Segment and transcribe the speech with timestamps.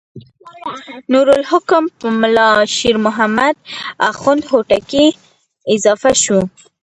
[1.11, 3.55] نور الحکم پر ملا شیر محمد
[4.09, 5.05] اخوند هوتکی
[5.75, 6.39] اضافه شو.